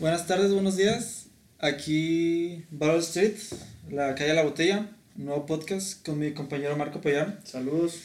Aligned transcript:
Buenas 0.00 0.26
tardes, 0.26 0.52
buenos 0.52 0.76
días. 0.76 1.26
Aquí 1.58 2.64
Battle 2.70 2.98
Street, 3.00 3.34
la 3.90 4.14
calle 4.14 4.34
La 4.34 4.42
Botella, 4.42 4.88
nuevo 5.16 5.44
podcast 5.46 6.04
con 6.04 6.18
mi 6.18 6.32
compañero 6.32 6.76
Marco 6.76 7.00
Payán. 7.00 7.38
Saludos. 7.44 8.00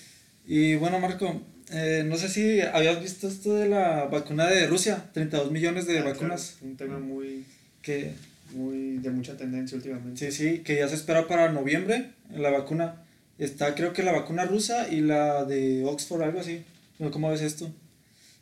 Y 0.45 0.75
bueno, 0.75 0.99
Marco, 0.99 1.41
eh, 1.71 2.03
no 2.05 2.17
sé 2.17 2.29
si 2.29 2.61
habías 2.61 3.01
visto 3.01 3.27
esto 3.27 3.53
de 3.55 3.69
la 3.69 4.05
vacuna 4.05 4.47
de 4.47 4.67
Rusia, 4.67 5.09
32 5.13 5.51
millones 5.51 5.87
de 5.87 5.99
Ah, 5.99 6.03
vacunas. 6.03 6.55
claro, 6.59 6.71
un 6.71 6.77
tema 6.77 6.99
muy, 6.99 7.45
Que, 7.81 8.13
muy 8.53 8.97
de 8.97 9.09
mucha 9.11 9.37
tendencia 9.37 9.77
últimamente. 9.77 10.31
sí, 10.31 10.37
sí, 10.37 10.59
que 10.59 10.75
ya 10.77 10.87
se 10.89 10.95
espera 10.95 11.27
para 11.27 11.51
noviembre 11.51 12.11
la 12.35 12.49
vacuna. 12.49 13.01
Está 13.37 13.73
creo 13.75 13.93
que 13.93 14.03
la 14.03 14.11
vacuna 14.11 14.45
rusa 14.45 14.87
y 14.89 15.01
la 15.01 15.43
de 15.45 15.83
Oxford, 15.85 16.21
algo 16.23 16.39
así. 16.39 16.63
¿Cómo 17.11 17.29
ves 17.29 17.41
esto? 17.41 17.71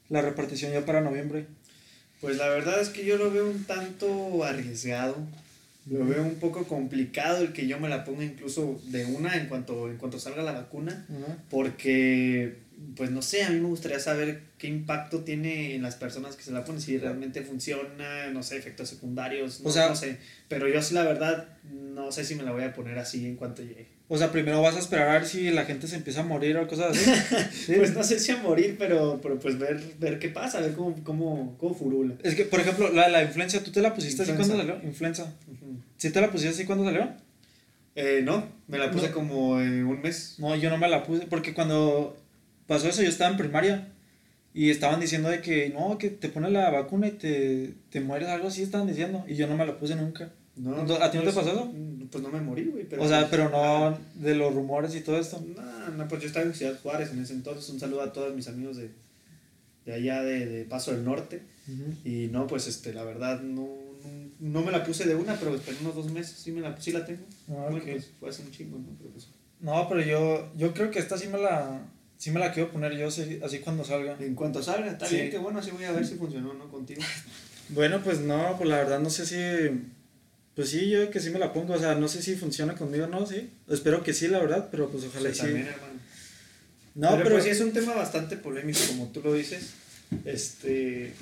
La 0.10 0.22
repartición 0.22 0.72
ya 0.72 0.86
para 0.86 1.02
noviembre. 1.02 1.48
Pues 2.24 2.38
la 2.38 2.48
verdad 2.50 2.80
es 2.82 2.88
que 2.90 3.06
yo 3.06 3.18
lo 3.18 3.30
veo 3.32 3.50
un 3.50 3.66
tanto 3.66 4.44
arriesgado. 4.44 5.16
Lo 5.92 6.06
veo 6.06 6.24
un 6.24 6.36
poco 6.36 6.64
complicado 6.66 7.42
el 7.44 7.52
que 7.52 7.68
yo 7.68 7.78
me 7.80 7.90
la 7.90 8.06
ponga 8.06 8.24
incluso 8.24 8.80
de 8.86 9.04
una 9.06 9.36
en 9.36 9.48
cuanto, 9.48 9.90
en 9.90 9.98
cuanto 9.98 10.18
salga 10.18 10.42
la 10.42 10.54
vacuna. 10.54 11.06
Porque, 11.50 12.56
pues 12.96 13.12
no 13.12 13.22
sé, 13.22 13.44
a 13.44 13.50
mí 13.50 13.60
me 13.60 13.68
gustaría 13.68 14.00
saber 14.00 14.42
qué 14.58 14.68
impacto 14.68 15.20
tiene 15.26 15.76
en 15.76 15.82
las 15.82 15.96
personas 15.96 16.38
que 16.38 16.44
se 16.44 16.52
la 16.52 16.64
ponen, 16.64 16.80
si 16.82 16.98
realmente 16.98 17.42
funciona, 17.42 18.28
no 18.32 18.42
sé, 18.44 18.56
efectos 18.58 18.88
secundarios, 18.88 19.60
no, 19.60 19.70
O 19.70 19.74
sea- 19.74 19.90
no 19.90 19.96
sé. 19.98 20.18
Pero 20.48 20.70
yo 20.70 20.82
sí, 20.82 20.94
la 20.94 21.04
verdad, 21.04 21.50
no 21.72 22.12
sé 22.14 22.24
si 22.24 22.36
me 22.36 22.44
la 22.44 22.52
voy 22.54 22.64
a 22.64 22.74
poner 22.74 22.98
así 22.98 23.26
en 23.26 23.36
cuanto 23.36 23.62
llegue. 23.62 23.88
O 24.14 24.18
sea, 24.20 24.32
primero 24.32 24.62
vas 24.62 24.76
a 24.76 24.80
esperar 24.80 25.10
a 25.10 25.14
ver 25.14 25.26
si 25.26 25.50
la 25.50 25.66
gente 25.66 25.88
se 25.88 25.96
empieza 25.96 26.20
a 26.20 26.24
morir 26.24 26.56
o 26.58 26.68
cosas 26.68 26.96
así. 26.96 27.12
¿Sí? 27.66 27.74
Pues 27.78 27.96
no 27.96 28.04
sé 28.04 28.20
si 28.20 28.32
a 28.32 28.38
morir, 28.38 28.76
pero, 28.78 29.20
pero 29.24 29.40
pues 29.40 29.58
ver, 29.58 29.82
ver 30.00 30.20
qué 30.20 30.30
pasa, 30.30 30.60
ver 30.60 30.74
cómo, 30.74 30.96
cómo, 31.04 31.58
cómo 31.58 31.74
furula. 31.74 32.14
Es 32.22 32.36
que, 32.36 32.46
por 32.46 32.60
ejemplo, 32.60 32.92
la, 32.94 33.08
la 33.10 33.24
influencia, 33.24 33.64
¿tú 33.64 33.72
te 33.72 33.82
la 33.82 33.96
pusiste 33.96 34.22
así 34.22 34.34
cuando 34.34 34.56
salió? 34.56 34.80
Influenza. 34.84 35.34
¿Sí 35.98 36.12
te 36.12 36.22
la 36.22 36.30
pusiste 36.30 36.54
así 36.54 36.66
cuando 36.66 36.86
salió? 36.86 37.10
Eh, 37.96 38.22
no, 38.24 38.48
me 38.68 38.78
la 38.78 38.92
puse 38.92 39.08
No. 39.08 39.14
como 39.16 39.60
en 39.60 39.84
un 39.84 40.00
mes. 40.04 40.36
No, 40.38 40.56
yo 40.56 40.70
no 40.70 40.78
me 40.78 40.90
la 40.90 41.04
puse 41.04 41.26
porque 41.26 41.56
cuando 41.56 42.16
pasó 42.68 42.90
eso 42.90 43.02
yo 43.02 43.10
estaba 43.10 43.32
en 43.32 43.38
primaria 43.38 43.88
y 44.54 44.70
estaban 44.70 45.00
diciendo 45.00 45.30
de 45.30 45.42
que 45.42 45.70
no, 45.70 45.98
que 45.98 46.12
te 46.12 46.30
pones 46.30 46.52
la 46.52 46.70
vacuna 46.70 47.08
y 47.08 47.12
te, 47.14 47.74
te 47.90 48.00
mueres, 48.00 48.30
algo 48.30 48.50
así 48.50 48.62
estaban 48.62 48.86
diciendo 48.86 49.26
y 49.28 49.34
yo 49.34 49.48
no 49.48 49.58
me 49.58 49.66
la 49.66 49.76
puse 49.80 49.96
nunca. 49.96 50.30
No, 50.56 50.76
¿A 50.78 51.10
ti 51.12 51.18
no 51.18 51.24
te 51.24 51.32
pues, 51.32 51.36
pasó 51.36 51.50
eso? 51.52 51.66
mm, 51.66 52.08
Pues 52.12 52.24
no 52.24 52.30
me 52.30 52.40
morí, 52.42 52.66
güey. 52.66 52.84
Pero 52.88 53.02
o 53.04 53.08
sea, 53.08 53.22
pues, 53.22 53.32
pero 53.32 53.50
ah, 53.56 53.98
no 54.16 54.22
de 54.24 54.36
los 54.36 54.54
rumores 54.54 54.94
y 54.96 55.02
todo 55.02 55.18
esto. 55.20 55.44
No, 55.56 55.90
no, 55.98 56.08
pues 56.08 56.22
yo 56.22 56.28
estaba 56.28 56.46
en 56.46 56.54
Ciudad 56.54 56.80
Juárez 56.82 57.12
en 57.12 57.20
ese 57.24 57.34
entonces. 57.34 57.68
Un 57.70 57.80
saludo 57.80 58.02
a 58.02 58.14
todos 58.14 58.36
mis 58.36 58.48
amigos 58.48 58.78
de, 58.78 58.92
de 59.86 59.94
allá 59.94 60.22
de, 60.22 60.46
de 60.46 60.66
Paso 60.66 60.92
del 60.92 61.04
Norte. 61.04 61.42
Y 62.06 62.28
no, 62.28 62.46
pues 62.46 62.68
este, 62.68 62.94
la 62.94 63.04
verdad, 63.04 63.42
no, 63.42 63.64
no, 64.04 64.30
no 64.40 64.62
me 64.62 64.72
la 64.72 64.84
puse 64.84 65.06
de 65.08 65.16
una, 65.16 65.36
pero 65.36 65.56
esperé 65.56 65.78
unos 65.82 65.96
dos 65.96 66.12
meses. 66.12 66.38
Sí, 66.38 66.52
me 66.52 66.62
la, 66.62 66.80
sí 66.80 66.92
la 66.92 67.06
tengo. 67.06 67.24
Ah, 67.50 67.68
Bueno, 67.72 67.86
pues 67.86 68.12
fue 68.20 68.30
hace 68.30 68.44
un 68.44 68.52
chingo, 68.52 68.78
¿no? 68.78 68.86
Pero 69.00 69.10
pues, 69.12 69.30
No, 69.62 69.88
pero 69.90 70.02
yo, 70.02 70.52
yo 70.58 70.74
creo 70.74 70.92
que 70.92 71.00
esta 71.00 71.18
sí 71.18 71.28
me 71.30 71.40
la, 71.40 71.82
sí 72.18 72.30
me 72.32 72.40
la 72.40 72.52
quiero 72.52 72.70
poner 72.72 72.96
yo 72.96 73.08
así, 73.08 73.40
así 73.44 73.60
cuando 73.60 73.84
salga. 73.86 74.18
en 74.20 74.36
cuanto 74.36 74.62
salga, 74.62 74.92
está 74.92 75.08
Sí. 75.08 75.16
bien, 75.16 75.32
que 75.32 75.38
bueno, 75.40 75.60
así 75.60 75.72
voy 75.72 75.86
a 75.86 75.92
ver 75.94 76.06
si 76.06 76.16
funcionó, 76.16 76.54
¿no? 76.54 76.70
Contigo. 76.70 77.02
Bueno, 77.70 78.02
pues 78.04 78.20
no, 78.20 78.56
pues 78.58 78.70
la 78.70 78.76
verdad 78.78 79.00
no 79.00 79.10
sé 79.10 79.26
si. 79.26 79.36
Pues 80.56 80.70
sí, 80.70 80.90
yo 80.90 81.10
que 81.10 81.20
sí 81.20 81.30
me 81.32 81.40
la 81.40 81.52
pongo. 81.54 81.74
O 81.74 81.80
sea, 81.80 81.96
no 81.96 82.08
sé 82.08 82.22
si 82.22 82.36
funciona 82.36 82.76
conmigo 82.76 83.06
o 83.06 83.08
no, 83.08 83.26
sí. 83.26 83.50
Espero 83.70 84.04
que 84.04 84.14
sí, 84.14 84.28
la 84.28 84.40
verdad, 84.40 84.70
pero 84.72 84.90
pues 84.90 85.04
ojalá 85.06 85.30
y 85.30 85.34
Sí, 85.34 85.40
sí. 85.40 85.46
también, 85.48 85.68
hermano. 85.68 85.94
No, 86.96 87.10
pero, 87.12 87.24
pero. 87.24 87.36
pues 87.36 87.44
sí 87.46 87.50
es 87.50 87.62
un 87.62 87.72
tema 87.74 87.94
bastante 87.96 88.38
polémico, 88.38 88.80
como 88.90 89.08
tú 89.12 89.22
lo 89.24 89.34
dices. 89.34 89.72
Este, 90.26 91.14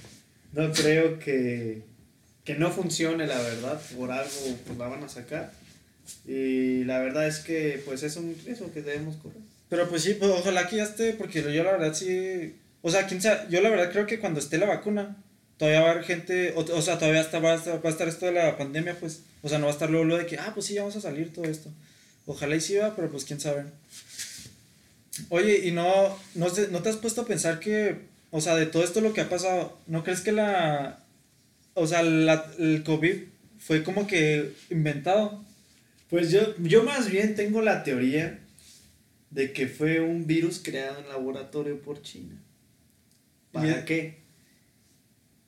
no 0.52 0.72
creo 0.74 1.18
que, 1.20 1.82
que 2.44 2.56
no 2.56 2.72
funcione, 2.72 3.26
la 3.26 3.40
verdad. 3.42 3.82
Por 3.98 4.12
algo 4.12 4.58
pues 4.66 4.78
la 4.78 4.88
van 4.88 5.04
a 5.04 5.10
sacar. 5.10 5.54
Y 6.28 6.84
la 6.84 7.00
verdad 7.00 7.26
es 7.28 7.40
que 7.40 7.82
pues 7.86 8.04
es 8.04 8.18
un 8.18 8.36
riesgo 8.44 8.72
que 8.74 8.82
debemos 8.82 9.16
correr. 9.18 9.40
Pero 9.70 9.88
pues 9.88 10.04
sí, 10.04 10.16
pues 10.16 10.30
ojalá 10.30 10.68
que 10.68 10.76
ya 10.78 10.84
esté, 10.84 11.14
porque 11.14 11.42
yo 11.42 11.64
la 11.64 11.72
verdad 11.72 11.94
sí. 11.94 12.56
O 12.82 12.92
sea, 12.92 13.08
quién 13.08 13.22
sabe, 13.22 13.44
yo 13.50 13.62
la 13.62 13.70
verdad 13.70 13.92
creo 13.92 14.06
que 14.08 14.20
cuando 14.20 14.42
esté 14.42 14.58
la 14.58 14.66
vacuna, 14.66 15.16
todavía 15.62 15.82
va 15.82 15.90
a 15.90 15.92
haber 15.92 16.04
gente. 16.06 16.54
O, 16.56 16.62
o 16.62 16.82
sea, 16.82 16.98
todavía 16.98 17.22
está, 17.22 17.38
va, 17.38 17.52
a 17.52 17.56
estar, 17.56 17.86
va 17.86 17.88
a 17.88 17.92
estar 17.92 18.08
esto 18.08 18.26
de 18.26 18.32
la 18.32 18.58
pandemia, 18.58 19.00
pues. 19.00 19.22
O 19.44 19.48
sea, 19.48 19.60
no 19.60 19.68
va 19.68 19.72
a 19.72 19.74
estar 19.74 19.92
luego 19.92 20.06
lo 20.06 20.18
de 20.18 20.26
que, 20.26 20.40
ah, 20.40 20.52
pues 20.56 20.66
sí, 20.66 20.74
ya 20.74 20.82
vamos 20.82 20.96
a 20.96 21.02
salir 21.02 21.32
todo 21.32 21.46
esto. 21.46 21.70
Ojalá 22.26 22.56
y 22.56 22.62
sí 22.62 22.78
va, 22.78 22.96
pero 22.96 23.12
pues 23.12 23.26
quién 23.26 23.40
sabe. 23.40 23.66
Oye, 25.30 25.68
y 25.68 25.72
no, 25.72 26.18
no, 26.34 26.48
no 26.72 26.82
te 26.82 26.90
has 26.90 26.98
puesto 26.98 27.22
a 27.22 27.28
pensar 27.28 27.60
que, 27.60 27.96
o 28.32 28.42
sea, 28.42 28.56
de 28.56 28.66
todo 28.66 28.84
esto 28.84 29.02
lo 29.02 29.14
que 29.14 29.22
ha 29.22 29.30
pasado, 29.30 29.78
¿no 29.86 30.04
crees 30.04 30.22
que 30.22 30.32
la, 30.32 31.04
o 31.76 31.86
sea, 31.86 32.02
la, 32.02 32.52
el 32.58 32.82
COVID 32.84 33.18
fue 33.60 33.84
como 33.84 34.08
que 34.08 34.54
inventado? 34.72 35.44
Pues 36.10 36.32
yo, 36.32 36.56
yo 36.58 36.84
más 36.84 37.08
bien 37.08 37.36
tengo 37.36 37.62
la 37.62 37.84
teoría 37.84 38.40
de 39.30 39.54
que 39.54 39.68
fue 39.68 40.00
un 40.00 40.26
virus 40.26 40.60
creado 40.64 41.02
en 41.02 41.08
laboratorio 41.08 41.80
por 41.82 42.02
China. 42.02 42.36
¿Para 43.52 43.86
qué? 43.86 44.22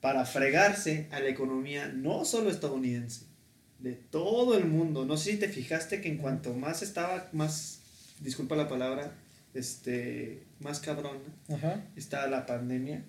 Para 0.03 0.25
fregarse 0.25 1.07
a 1.11 1.21
la 1.21 1.29
economía 1.29 1.87
no 1.87 2.25
solo 2.25 2.51
estadounidense, 2.51 3.21
de 3.79 3.93
todo 3.93 4.57
el 4.57 4.65
mundo. 4.65 5.05
No 5.05 5.15
sé 5.15 5.31
si 5.31 5.37
te 5.37 5.47
fijaste 5.47 6.01
que 6.01 6.09
en 6.09 6.17
cuanto 6.17 6.53
más 6.53 6.81
estaba, 6.81 7.29
más, 7.31 7.79
disculpa 8.19 8.57
la 8.57 8.67
palabra, 8.67 9.13
este, 9.53 10.43
más 10.59 10.81
cabrona, 10.81 11.21
Ajá. 11.47 11.85
estaba 11.95 12.27
la 12.27 12.45
pandemia. 12.45 13.01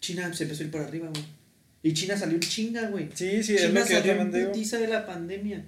China 0.00 0.34
se 0.34 0.42
empezó 0.42 0.64
a 0.64 0.66
ir 0.66 0.72
por 0.72 0.80
arriba, 0.80 1.08
güey. 1.10 1.24
Y 1.84 1.94
China 1.94 2.16
salió 2.16 2.34
en 2.34 2.40
chinga, 2.40 2.88
güey. 2.88 3.08
Sí, 3.14 3.44
sí, 3.44 3.54
es 3.54 3.68
China 3.68 3.78
lo 3.78 3.86
que 3.86 3.92
salió 3.92 4.12
en 4.20 4.32
de 4.32 4.88
la 4.88 5.06
pandemia. 5.06 5.64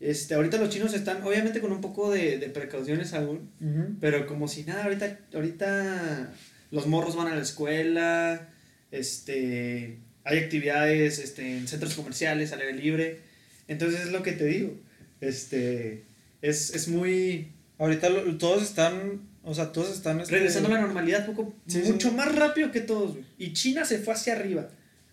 Este, 0.00 0.32
ahorita 0.34 0.56
los 0.56 0.70
chinos 0.70 0.94
están, 0.94 1.22
obviamente 1.24 1.60
con 1.60 1.72
un 1.72 1.82
poco 1.82 2.10
de, 2.10 2.38
de 2.38 2.48
precauciones 2.48 3.12
aún, 3.12 3.50
pero 4.00 4.26
como 4.26 4.48
si 4.48 4.64
nada, 4.64 4.84
ahorita, 4.84 5.18
ahorita 5.34 6.32
los 6.70 6.86
morros 6.86 7.16
van 7.16 7.28
a 7.28 7.34
la 7.36 7.42
escuela, 7.42 8.48
este, 8.90 9.98
hay 10.24 10.38
actividades 10.38 11.18
este, 11.18 11.56
en 11.58 11.68
centros 11.68 11.94
comerciales, 11.94 12.52
al 12.52 12.60
aire 12.60 12.74
libre. 12.74 13.20
Entonces 13.68 14.00
es 14.02 14.12
lo 14.12 14.22
que 14.22 14.32
te 14.32 14.44
digo. 14.46 14.74
Este, 15.20 16.04
es, 16.42 16.74
es 16.74 16.88
muy... 16.88 17.48
Ahorita 17.78 18.08
lo- 18.08 18.36
todos 18.38 18.62
están, 18.62 19.22
o 19.42 19.54
sea, 19.54 19.72
todos 19.72 19.90
están... 19.94 20.20
este, 20.20 20.34
Regresando 20.34 20.68
a 20.68 20.72
la 20.74 20.80
normalidad 20.80 21.26
poco, 21.26 21.54
Sí, 21.66 21.82
sí. 21.84 21.92
mucho 21.92 22.12
más 22.12 22.34
rápido 22.34 22.70
que 22.70 22.80
todos. 22.80 23.16
Y 23.38 23.52
China 23.52 23.84
se 23.84 23.98
fue 23.98 24.14
hacia 24.14 24.34
arriba. 24.34 24.68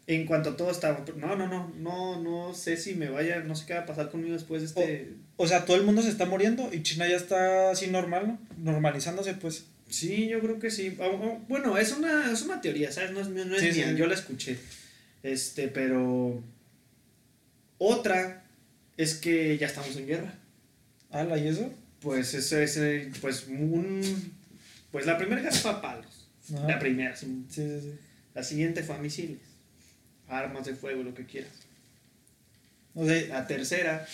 En 0.08 0.26
cuanto 0.26 0.56
todo 0.56 0.72
estaba. 0.72 1.06
No, 1.16 1.36
no, 1.36 1.48
no, 1.48 1.72
no, 1.78 2.22
no 2.22 2.54
sé 2.54 2.76
si 2.76 2.96
me 2.96 3.10
vaya, 3.10 3.40
no 3.42 3.56
sé 3.56 3.66
qué 3.68 3.76
va 3.76 3.82
a 3.82 3.86
pasar 3.86 4.10
conmigo 4.10 4.34
después 4.34 4.62
de 4.62 4.68
este. 4.68 5.10
O 5.38 5.48
sea, 5.48 5.64
todo 5.64 5.78
el 5.78 5.84
mundo 5.84 6.02
se 6.02 6.10
está 6.10 6.26
muriendo 6.26 6.70
y 6.74 6.82
China 6.82 7.08
ya 7.08 7.16
está 7.16 7.70
así 7.72 7.88
normal, 7.88 8.28
¿no? 8.28 8.40
Normalizándose, 8.74 9.36
pues. 9.36 9.66
Sí, 9.92 10.28
yo 10.28 10.40
creo 10.40 10.58
que 10.58 10.72
sí. 10.72 10.98
Ah, 11.00 11.10
ah, 11.14 11.38
Bueno, 11.48 11.78
es 11.78 11.92
una, 11.92 12.32
es 12.32 12.42
una 12.42 12.62
teoría, 12.62 12.92
¿sabes? 12.92 13.12
No 13.12 13.20
es, 13.20 13.28
no 13.28 13.56
es 13.56 13.62
Sí, 13.62 13.72
mía, 13.78 13.90
sí. 13.92 13.96
yo 13.98 14.08
la 14.08 14.16
escuché. 14.16 14.58
Este, 15.22 15.68
pero. 15.68 16.42
Otra 17.78 18.44
es 18.98 19.16
que 19.16 19.58
ya 19.58 19.68
estamos 19.68 19.96
en 19.98 20.08
guerra. 20.08 20.34
Ala, 21.10 21.38
¿y 21.38 21.48
eso? 21.48 21.74
Pues 22.00 22.34
eso 22.34 22.58
es, 22.58 22.78
eh, 22.78 23.12
pues, 23.20 23.48
un. 23.48 24.02
Pues 24.92 25.06
la 25.06 25.18
primera 25.18 25.42
guerra 25.42 25.56
fue 25.56 25.72
a 25.72 25.82
palos. 25.82 26.30
Ajá. 26.54 26.68
La 26.68 26.80
primera, 26.80 27.16
sí. 27.16 27.46
Sí. 27.50 27.94
La 28.34 28.44
siguiente 28.44 28.84
fue 28.84 28.96
a 28.96 29.00
misiles. 29.00 29.40
Armas 30.28 30.66
de 30.66 30.74
fuego, 30.74 31.04
lo 31.04 31.14
que 31.14 31.26
quieras. 31.26 31.52
O 32.94 33.06
sea, 33.06 33.28
La 33.28 33.48
tercera, 33.48 34.08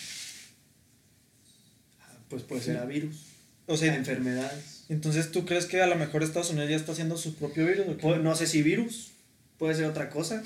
pues 2.28 2.42
puede 2.42 2.62
ser 2.62 2.76
a 2.78 2.84
virus, 2.84 3.26
o 3.66 3.74
a 3.74 3.76
sea, 3.76 3.94
enfermedades. 3.94 4.77
Entonces 4.88 5.30
tú 5.32 5.44
crees 5.44 5.66
que 5.66 5.80
a 5.82 5.86
lo 5.86 5.96
mejor 5.96 6.22
Estados 6.22 6.50
Unidos 6.50 6.70
ya 6.70 6.76
está 6.76 6.92
haciendo 6.92 7.16
su 7.16 7.34
propio 7.34 7.66
virus 7.66 7.86
o 7.88 7.96
qué? 7.96 8.02
Pu- 8.06 8.20
No 8.22 8.34
sé 8.34 8.46
si 8.46 8.62
virus, 8.62 9.08
puede 9.58 9.74
ser 9.74 9.84
otra 9.86 10.08
cosa. 10.10 10.42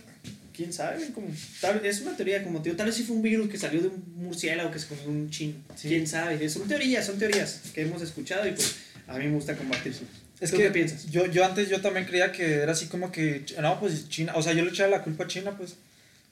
¿Quién 0.55 0.73
sabe? 0.73 1.11
Como, 1.13 1.29
tal- 1.61 1.85
es 1.87 2.01
una 2.03 2.15
teoría, 2.17 2.43
como 2.45 2.59
digo, 2.61 2.77
tal 2.77 2.87
vez 2.87 2.97
sí 2.97 3.05
fue 3.05 3.17
un 3.17 3.23
virus 3.23 3.49
que 3.49 3.57
salió 3.57 3.81
de 3.81 3.89
un 3.89 4.03
murciélago 4.17 4.71
que 4.71 4.79
se 4.79 4.87
comió 4.87 5.05
un 5.09 5.31
chino. 5.31 5.55
Sí. 5.77 5.89
¿Quién 5.89 6.07
sabe? 6.07 6.47
Son 6.51 6.69
teorías, 6.69 7.07
son 7.07 7.19
teorías 7.19 7.61
que 7.75 7.83
hemos 7.83 8.03
escuchado 8.03 8.47
y 8.47 8.53
pues 8.53 8.77
a 9.07 9.17
mí 9.19 9.27
me 9.27 9.33
gusta 9.35 9.57
compartirse. 9.57 10.03
Es 10.41 10.51
¿Tú 10.51 10.57
que 10.59 10.65
qué 10.65 10.71
piensas? 10.71 11.11
Yo, 11.11 11.25
yo 11.27 11.45
antes 11.45 11.69
yo 11.71 11.81
también 11.81 12.05
creía 12.05 12.33
que 12.33 12.55
era 12.57 12.73
así 12.73 12.87
como 12.87 13.11
que, 13.13 13.45
no, 13.63 13.79
pues 13.81 14.09
China, 14.09 14.33
o 14.37 14.43
sea, 14.43 14.53
yo 14.53 14.65
le 14.65 14.71
echaba 14.71 14.91
la 14.91 15.05
culpa 15.05 15.25
a 15.25 15.29
China, 15.29 15.57
pues, 15.57 15.77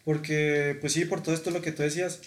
porque, 0.05 0.77
pues 0.81 0.93
sí, 0.93 1.05
por 1.05 1.23
todo 1.23 1.35
esto 1.35 1.51
lo 1.51 1.63
que 1.63 1.73
tú 1.73 1.83
decías. 1.83 2.19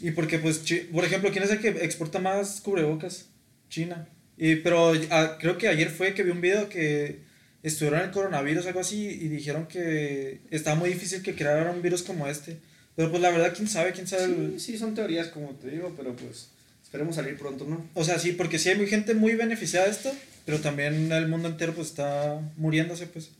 Y 0.00 0.12
porque, 0.12 0.38
pues, 0.38 0.64
Chi- 0.64 0.88
por 0.92 1.04
ejemplo, 1.04 1.30
¿quién 1.32 1.42
es 1.42 1.50
el 1.50 1.58
que 1.58 1.68
exporta 1.68 2.20
más 2.20 2.60
cubrebocas? 2.60 3.26
China. 3.68 4.06
Y, 4.38 4.56
pero 4.56 4.92
ah, 5.10 5.36
creo 5.40 5.58
que 5.58 5.68
ayer 5.68 5.90
fue 5.90 6.14
que 6.14 6.22
vi 6.22 6.30
un 6.30 6.40
video 6.40 6.68
que 6.68 7.18
estuvieron 7.62 8.00
el 8.02 8.10
coronavirus 8.12 8.66
algo 8.66 8.80
así 8.80 9.04
y 9.06 9.28
dijeron 9.28 9.66
que 9.66 10.40
estaba 10.50 10.76
muy 10.76 10.90
difícil 10.90 11.22
que 11.22 11.34
crearan 11.34 11.74
un 11.74 11.82
virus 11.82 12.02
como 12.02 12.28
este. 12.28 12.56
Pero 12.94 13.10
pues 13.10 13.20
la 13.20 13.30
verdad, 13.30 13.52
quién 13.54 13.68
sabe, 13.68 13.92
quién 13.92 14.06
sabe. 14.06 14.24
el- 14.24 14.60
Sí, 14.60 14.72
sí, 14.72 14.78
son 14.78 14.94
teorías 14.94 15.28
como 15.28 15.50
te 15.56 15.70
digo, 15.70 15.92
pero 15.96 16.14
pues 16.16 16.50
esperemos 16.84 17.16
salir 17.16 17.36
pronto, 17.36 17.64
¿no? 17.66 17.84
O 17.94 18.04
sea, 18.04 18.18
sí, 18.18 18.32
porque 18.32 18.58
sí 18.58 18.68
hay 18.70 18.86
gente 18.86 19.14
muy 19.14 19.34
beneficiada 19.34 19.86
de 19.86 19.92
esto, 19.92 20.12
pero 20.46 20.58
también 20.60 21.10
el 21.12 21.28
mundo 21.28 21.48
entero 21.48 21.74
pues 21.74 21.88
está 21.88 22.40
muriéndose, 22.56 23.06
pues. 23.06 23.30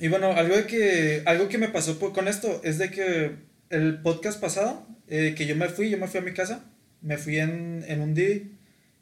Y 0.00 0.08
bueno, 0.08 0.32
algo, 0.32 0.56
de 0.56 0.66
que, 0.66 1.22
algo 1.24 1.48
que 1.48 1.58
me 1.58 1.68
pasó 1.68 1.98
con 1.98 2.26
esto 2.26 2.60
es 2.64 2.78
de 2.78 2.90
que 2.90 3.32
el 3.70 4.00
podcast 4.02 4.40
pasado, 4.40 4.84
eh, 5.08 5.34
que 5.36 5.46
yo 5.46 5.54
me 5.54 5.68
fui, 5.68 5.88
yo 5.90 5.98
me 5.98 6.08
fui 6.08 6.18
a 6.18 6.22
mi 6.24 6.32
casa, 6.32 6.64
me 7.00 7.16
fui 7.16 7.38
en, 7.38 7.84
en 7.86 8.00
un 8.00 8.14
día 8.14 8.40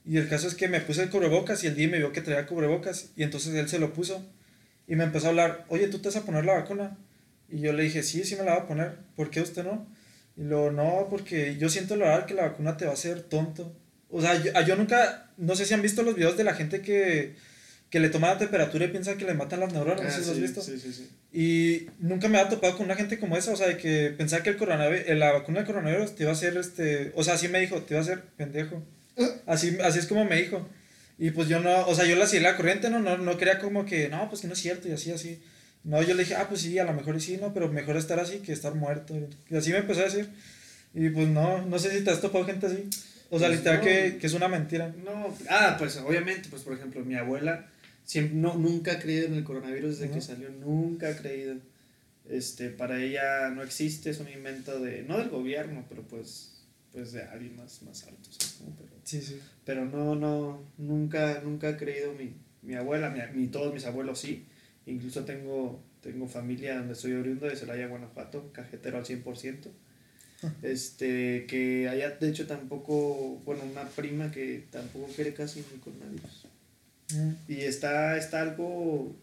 y 0.05 0.17
el 0.17 0.29
caso 0.29 0.49
es 0.49 0.55
que 0.55 0.69
me 0.69 0.81
puse 0.81 1.03
el 1.03 1.11
cubrebocas 1.11 1.63
y 1.65 1.67
el 1.67 1.77
día 1.77 1.89
me 1.89 1.99
vio 1.99 2.13
que 2.13 2.21
traía 2.21 2.47
cubrebocas 2.47 3.11
y 3.17 3.23
entonces 3.23 3.55
él 3.55 3.69
se 3.69 3.79
lo 3.79 3.93
puso 3.93 4.25
y 4.89 4.97
me 4.97 5.05
empezó 5.05 5.27
a 5.27 5.31
hablar, 5.31 5.65
oye, 5.69 5.89
¿tú 5.89 5.99
te 5.99 6.09
vas 6.09 6.17
a 6.17 6.25
poner 6.25 6.45
la 6.45 6.55
vacuna? 6.55 6.99
Y 7.49 7.61
yo 7.61 7.73
le 7.73 7.85
dije, 7.85 8.03
sí, 8.03 8.25
sí 8.25 8.37
me 8.37 8.45
la 8.45 8.55
voy 8.55 8.63
a 8.63 8.67
poner, 8.67 8.97
¿por 9.15 9.31
qué 9.31 9.41
usted 9.41 9.65
no? 9.65 9.87
Y 10.37 10.43
luego, 10.43 10.71
no, 10.71 11.07
porque 11.11 11.57
yo 11.57 11.69
siento 11.69 11.97
la 11.97 12.07
verdad 12.07 12.27
que 12.27 12.35
la 12.35 12.49
vacuna 12.49 12.77
te 12.77 12.85
va 12.87 12.93
a 12.93 12.95
hacer 12.95 13.23
tonto. 13.23 13.77
O 14.11 14.21
sea, 14.21 14.43
yo, 14.43 14.53
yo 14.67 14.77
nunca, 14.77 15.31
no 15.37 15.55
sé 15.55 15.67
si 15.67 15.75
han 15.75 15.83
visto 15.83 16.03
los 16.03 16.17
videos 16.17 16.37
de 16.37 16.45
la 16.45 16.55
gente 16.55 16.81
que 16.81 17.35
que 17.93 18.01
le 18.01 18.09
toma 18.09 18.29
la 18.29 18.39
temperatura 18.39 18.87
y 18.87 18.89
piensa 18.89 19.19
que 19.19 19.27
le 19.27 19.35
matan 19.35 19.61
las 19.61 19.71
neuronas, 19.75 20.03
no 20.03 20.11
sé 20.11 20.21
si 20.21 20.25
lo 20.25 20.33
has 20.33 20.41
visto. 20.41 20.63
Sí, 20.63 20.81
sí, 20.81 20.95
sí. 20.95 21.11
Y 21.31 21.91
nunca 21.99 22.27
me 22.27 22.39
ha 22.39 22.49
topado 22.49 22.75
con 22.75 22.87
una 22.87 22.97
gente 22.97 23.19
como 23.19 23.37
esa, 23.37 23.53
o 23.53 23.57
sea, 23.57 23.69
de 23.69 23.77
que 23.77 24.15
pensaba 24.17 24.43
que 24.43 24.49
el 24.49 24.57
coronavirus, 24.57 25.09
eh, 25.09 25.15
la 25.15 25.31
vacuna 25.31 25.59
del 25.59 25.67
coronavirus 25.67 26.15
te 26.15 26.23
iba 26.23 26.31
a 26.31 26.35
hacer, 26.35 26.57
este, 26.57 27.13
o 27.15 27.23
sea, 27.23 27.35
así 27.35 27.49
me 27.49 27.61
dijo, 27.61 27.83
te 27.83 27.93
iba 27.93 28.01
a 28.01 28.03
hacer 28.03 28.23
pendejo. 28.39 28.83
Así, 29.47 29.77
así 29.83 29.99
es 29.99 30.07
como 30.07 30.25
me 30.25 30.37
dijo. 30.37 30.69
Y 31.19 31.31
pues 31.31 31.49
yo 31.49 31.61
no, 31.61 31.87
o 31.87 31.95
sea, 31.95 32.07
yo 32.07 32.17
la 32.17 32.27
seguí 32.27 32.43
la 32.43 32.57
corriente, 32.57 32.91
¿no? 32.91 32.99
No, 32.99 33.19
no 33.19 33.37
quería 33.37 33.59
como 33.59 33.85
que, 33.85 34.09
no, 34.09 34.29
pues 34.29 34.41
que 34.41 34.47
no 34.47 34.55
es 34.55 34.61
cierto 34.61 34.89
y 34.89 34.93
así, 34.93 35.13
así. 35.13 35.43
No, 35.85 36.03
yo 36.03 36.15
le 36.15 36.23
dije, 36.23 36.35
ah, 36.37 36.49
pues 36.49 36.63
sí, 36.63 36.79
a 36.79 36.85
lo 36.85 36.93
mejor 36.93 37.21
sí, 37.21 37.39
no, 37.41 37.53
pero 37.53 37.69
mejor 37.69 37.97
estar 37.97 38.19
así 38.19 38.39
que 38.39 38.53
estar 38.53 38.75
muerto. 38.75 39.15
Y 39.51 39.57
así 39.57 39.71
me 39.71 39.79
empezó 39.79 40.01
a 40.01 40.05
decir. 40.05 40.31
Y 40.95 41.11
pues 41.11 41.29
no, 41.29 41.63
no 41.63 41.79
sé 41.79 41.97
si 41.97 42.05
te 42.05 42.11
has 42.11 42.21
topado 42.21 42.45
gente 42.45 42.67
así. 42.67 42.89
O 43.31 43.39
sea, 43.39 43.49
pues 43.49 43.59
literal 43.59 43.81
que, 43.81 44.19
que, 44.21 44.27
es 44.27 44.35
una 44.35 44.49
mentira. 44.49 44.93
No, 45.05 45.35
ah, 45.49 45.77
pues 45.79 45.97
obviamente, 45.99 46.49
pues 46.51 46.63
por 46.63 46.75
ejemplo, 46.75 47.05
mi 47.05 47.15
abuela 47.15 47.67
Siempre, 48.05 48.37
no, 48.37 48.55
nunca 48.55 48.93
ha 48.93 48.99
creído 48.99 49.27
en 49.27 49.35
el 49.35 49.45
coronavirus 49.45 49.99
desde 49.99 50.13
que 50.13 50.21
salió, 50.21 50.51
nunca 50.51 51.09
ha 51.09 51.17
creído. 51.17 51.57
Este, 52.29 52.71
para 52.71 53.01
ella 53.03 53.51
no 53.51 53.63
existe, 53.63 54.11
es 54.11 54.21
un 54.21 54.29
invento 54.29 54.81
de, 54.81 55.03
no 55.03 55.19
del 55.19 55.29
gobierno, 55.29 55.85
pero 55.89 56.03
pues, 56.03 56.52
pues 56.93 57.13
de 57.13 57.23
alguien 57.23 57.57
más, 57.57 57.83
más 57.83 58.07
alto, 58.07 58.29
Pero, 58.79 58.91
sí, 59.03 59.21
sí. 59.23 59.41
pero 59.65 59.87
no, 59.87 60.15
no, 60.15 60.63
nunca, 60.77 61.41
nunca 61.43 61.71
ha 61.71 61.77
creído 61.77 62.13
mi, 62.13 62.35
mi 62.61 62.75
abuela, 62.75 63.11
mi, 63.11 63.21
mi, 63.41 63.49
todos 63.49 63.73
mis 63.73 63.87
abuelos 63.87 64.19
sí. 64.21 64.47
Incluso 64.85 65.25
tengo, 65.25 65.83
tengo 66.01 66.27
familia 66.27 66.77
donde 66.77 66.95
soy 66.95 67.13
oriundo 67.13 67.47
de 67.47 67.57
Celaya, 67.57 67.87
Guanajuato, 67.87 68.53
cajetero 68.53 68.99
al 68.99 69.05
100%. 69.05 69.69
Este, 70.63 71.47
que 71.47 71.89
allá 71.89 72.11
de 72.11 72.29
hecho 72.29 72.49
tampoco, 72.49 73.41
bueno, 73.45 73.63
una 73.63 73.85
prima 73.85 74.33
que 74.33 74.67
tampoco 74.71 75.07
quiere 75.15 75.35
casi 75.35 75.61
ni 75.73 75.79
coronavirus. 75.79 76.47
Y 77.47 77.61
está, 77.61 78.17
está 78.17 78.41
algo, 78.41 79.15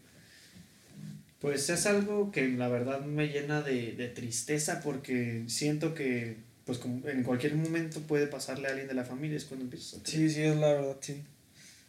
pues 1.40 1.68
es 1.68 1.84
algo 1.86 2.30
que 2.30 2.48
la 2.48 2.68
verdad 2.68 3.04
me 3.04 3.28
llena 3.28 3.60
de, 3.62 3.92
de 3.92 4.08
tristeza 4.08 4.80
porque 4.82 5.44
siento 5.48 5.94
que 5.94 6.36
pues 6.70 6.78
como 6.78 7.08
en 7.08 7.24
cualquier 7.24 7.56
momento 7.56 7.98
puede 8.02 8.28
pasarle 8.28 8.68
a 8.68 8.70
alguien 8.70 8.86
de 8.86 8.94
la 8.94 9.02
familia, 9.02 9.36
es 9.36 9.44
cuando 9.44 9.64
empiezas 9.64 9.94
a... 9.94 10.06
Sí, 10.06 10.30
sí, 10.30 10.42
es 10.42 10.54
la 10.54 10.68
verdad, 10.68 10.96
sí. 11.00 11.20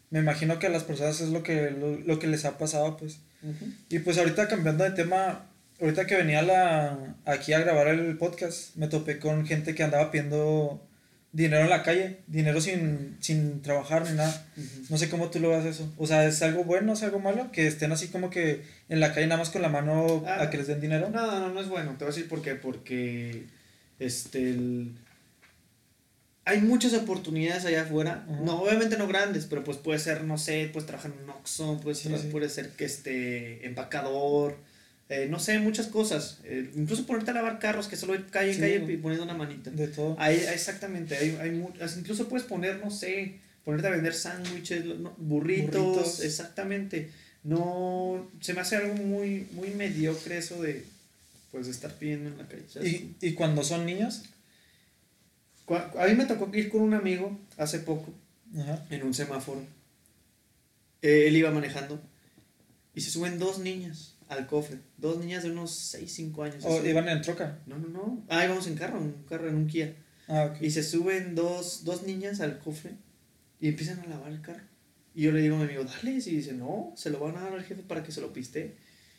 Me 0.09 0.17
imagino 0.17 0.57
que 0.57 0.65
a 0.65 0.69
las 0.71 0.83
personas 0.83 1.21
es 1.21 1.29
lo 1.29 1.43
que, 1.43 1.69
lo, 1.69 2.17
que 2.17 2.25
les 2.25 2.45
ha 2.45 2.57
pasado, 2.57 2.97
pues. 2.97 3.19
Y 3.89 3.99
pues 3.99 4.17
ahorita 4.17 4.47
cambiando 4.47 4.83
de 4.83 4.89
tema, 4.89 5.45
ahorita 5.79 6.07
que 6.07 6.15
venía 6.15 6.41
la, 6.41 7.15
aquí 7.25 7.53
a 7.53 7.59
grabar 7.59 7.89
el 7.89 8.17
podcast, 8.17 8.75
me 8.75 8.87
topé 8.87 9.19
con 9.19 9.45
gente 9.45 9.75
que 9.75 9.83
andaba 9.83 10.09
pidiendo 10.09 10.81
dinero 11.31 11.61
en 11.61 11.69
la 11.69 11.83
calle, 11.83 12.21
dinero 12.25 12.59
sin, 12.59 13.17
sin 13.19 13.61
trabajar 13.61 14.09
ni 14.09 14.17
nada. 14.17 14.47
No 14.89 14.97
sé 14.97 15.11
cómo 15.11 15.29
tú 15.29 15.39
lo 15.39 15.51
ves 15.51 15.65
eso. 15.65 15.93
O 15.99 16.07
sea, 16.07 16.25
¿es 16.25 16.41
algo 16.41 16.63
bueno, 16.63 16.93
es 16.93 17.03
algo 17.03 17.19
malo? 17.19 17.51
Que 17.51 17.67
estén 17.67 17.91
así 17.91 18.07
como 18.07 18.31
que 18.31 18.63
en 18.89 18.99
la 18.99 19.13
calle 19.13 19.27
nada 19.27 19.37
más 19.37 19.51
con 19.51 19.61
la 19.61 19.69
mano 19.69 20.23
a 20.25 20.49
que 20.49 20.57
les 20.57 20.65
den 20.65 20.81
dinero. 20.81 21.11
No, 21.11 21.39
no, 21.39 21.53
no 21.53 21.59
es 21.61 21.69
bueno. 21.69 21.91
Te 21.91 22.05
voy 22.05 22.11
a 22.11 22.15
decir 22.15 22.27
por 22.27 22.41
qué. 22.41 22.55
Porque 22.55 23.45
este, 24.05 24.57
hay 26.45 26.61
muchas 26.61 26.93
oportunidades 26.93 27.65
allá 27.65 27.83
afuera. 27.83 28.25
No, 28.43 28.61
obviamente 28.61 28.97
no 28.97 29.07
grandes, 29.07 29.45
pero 29.45 29.63
pues 29.63 29.77
puede 29.77 29.99
ser, 29.99 30.23
no 30.23 30.37
sé, 30.37 30.69
puedes 30.71 30.87
trabajar 30.87 31.11
en 31.11 31.23
un 31.23 31.29
Oxxo, 31.29 31.79
puede 31.81 31.95
ser, 31.95 32.29
puede 32.31 32.49
ser 32.49 32.69
que 32.69 32.85
este 32.85 33.65
empacador 33.65 34.57
eh, 35.11 35.27
no 35.29 35.39
sé, 35.39 35.59
muchas 35.59 35.87
cosas. 35.87 36.39
Eh, 36.45 36.71
incluso 36.73 37.05
ponerte 37.05 37.31
a 37.31 37.33
lavar 37.33 37.59
carros, 37.59 37.89
que 37.89 37.97
solo 37.97 38.13
calle 38.31 38.53
en 38.53 38.59
calle 38.61 38.93
y 38.93 38.95
poniendo 38.95 39.25
una 39.25 39.33
manita. 39.33 39.69
De 39.69 39.89
todo. 39.89 40.15
Hay, 40.17 40.37
exactamente, 40.37 41.17
hay, 41.17 41.37
hay 41.41 41.65
incluso 41.97 42.29
puedes 42.29 42.47
poner, 42.47 42.79
no 42.81 42.89
sé, 42.89 43.41
ponerte 43.65 43.87
a 43.87 43.91
vender 43.91 44.13
sándwiches, 44.13 44.85
burritos, 45.17 46.21
exactamente. 46.21 47.09
No, 47.43 48.31
se 48.39 48.53
me 48.53 48.61
hace 48.61 48.77
algo 48.77 48.93
muy, 48.93 49.47
muy 49.51 49.71
mediocre 49.71 50.37
eso 50.37 50.61
de, 50.61 50.85
pues, 51.51 51.67
estar 51.67 51.93
pidiendo 51.95 52.29
en 52.29 52.37
la 52.37 52.47
calle. 52.47 52.65
¿Y, 52.87 53.15
¿Y 53.21 53.33
cuando 53.33 53.63
son 53.63 53.85
niños? 53.85 54.23
A 55.67 56.05
mí 56.07 56.15
me 56.15 56.25
tocó 56.25 56.49
ir 56.53 56.69
con 56.69 56.81
un 56.81 56.93
amigo 56.93 57.39
hace 57.57 57.79
poco 57.79 58.13
en 58.89 59.03
un 59.03 59.13
semáforo. 59.13 59.65
Eh, 61.01 61.27
él 61.27 61.37
iba 61.37 61.51
manejando 61.51 62.01
y 62.93 63.01
se 63.01 63.09
suben 63.09 63.39
dos 63.39 63.59
niñas 63.59 64.17
al 64.27 64.47
cofre. 64.47 64.79
Dos 64.97 65.17
niñas 65.17 65.43
de 65.43 65.51
unos 65.51 65.71
6, 65.71 66.11
5 66.11 66.43
años. 66.43 66.65
¿O 66.65 66.85
iban 66.85 67.07
en 67.07 67.21
troca? 67.21 67.59
No, 67.65 67.77
no, 67.77 67.87
no. 67.87 68.25
Ah, 68.29 68.45
íbamos 68.45 68.67
en 68.67 68.75
carro, 68.75 68.99
un 68.99 69.23
carro, 69.27 69.47
en 69.47 69.55
un 69.55 69.67
Kia. 69.67 69.95
Ah, 70.27 70.51
ok. 70.51 70.61
Y 70.61 70.71
se 70.71 70.83
suben 70.83 71.35
dos, 71.35 71.83
dos 71.83 72.03
niñas 72.03 72.39
al 72.41 72.59
cofre 72.59 72.91
y 73.59 73.69
empiezan 73.69 73.99
a 73.99 74.07
lavar 74.07 74.31
el 74.31 74.41
carro. 74.41 74.63
Y 75.13 75.23
yo 75.23 75.31
le 75.31 75.41
digo 75.41 75.55
a 75.55 75.59
mi 75.59 75.65
amigo, 75.65 75.83
dale. 75.83 76.11
Y 76.11 76.35
dice, 76.35 76.53
no, 76.53 76.93
se 76.95 77.09
lo 77.09 77.19
van 77.19 77.37
a 77.37 77.41
dar 77.41 77.53
al 77.53 77.63
jefe 77.63 77.83
para 77.83 78.03
que 78.03 78.11
se 78.11 78.21
lo 78.21 78.31
piste. 78.31 78.75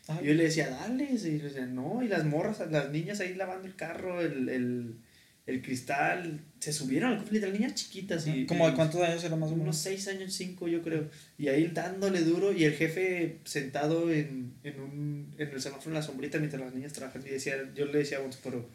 Y 0.09 0.27
yo 0.27 0.35
le 0.35 0.45
decía, 0.45 0.69
dale. 0.69 1.05
Y 1.05 1.19
le 1.19 1.45
decía, 1.45 1.67
no. 1.67 2.03
Y 2.03 2.09
las 2.09 2.25
morras, 2.25 2.61
las 2.71 2.91
niñas 2.91 3.21
ahí 3.21 3.35
lavando 3.35 3.67
el 3.67 3.77
carro, 3.77 4.21
el, 4.21 4.49
el 4.49 4.97
el 5.45 5.61
cristal, 5.61 6.41
se 6.61 6.73
subieron 6.73 7.13
al 7.13 7.19
cofre 7.19 7.35
literal, 7.35 7.53
niñas 7.53 7.75
chiquitas. 7.75 8.27
Y, 8.29 8.47
¿Como 8.47 8.69
de 8.69 8.75
cuántos 8.75 9.01
años 9.03 9.25
era 9.25 9.35
más 9.35 9.49
o 9.49 9.53
menos? 9.53 9.65
Unos 9.65 9.79
6 9.79 10.09
años, 10.09 10.33
5 10.35 10.69
yo 10.69 10.83
creo. 10.83 11.11
Y 11.37 11.49
ahí 11.49 11.67
dándole 11.67 12.21
duro 12.21 12.53
y 12.53 12.65
el 12.65 12.75
jefe 12.75 13.41
sentado 13.45 14.13
en, 14.13 14.55
en, 14.63 14.81
un, 14.81 15.35
en 15.39 15.49
el 15.49 15.61
semáforo 15.61 15.91
en 15.91 15.95
la 15.95 16.03
sombrita 16.03 16.39
mientras 16.39 16.63
las 16.63 16.75
niñas 16.75 16.93
trabajan. 16.93 17.23
Y 17.27 17.31
decía, 17.31 17.57
yo 17.75 17.87
le 17.87 17.99
decía, 17.99 18.21
bueno, 18.21 18.35
pero, 18.45 18.69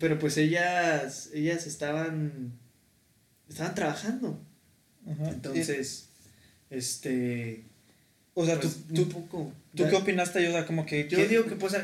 pero 0.00 0.18
pues 0.18 0.36
ellas, 0.38 1.30
ellas 1.32 1.68
estaban, 1.68 2.52
estaban 3.48 3.74
trabajando. 3.76 4.40
Entonces, 5.06 6.08
este... 6.70 7.64
O 8.34 8.44
sea, 8.44 8.58
tú, 8.58 8.68
pues, 8.68 9.06
tú, 9.08 9.52
¿tú 9.76 9.88
qué 9.88 9.94
opinaste? 9.94 10.42
Yo, 10.42 10.50
o 10.50 10.52
sea, 10.52 10.66
como 10.66 10.84
que... 10.84 11.08
Yo 11.08 11.24
digo 11.26 11.44
que, 11.44 11.54
pues, 11.54 11.76